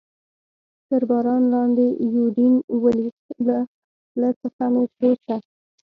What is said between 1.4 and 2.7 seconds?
لاندې یوډین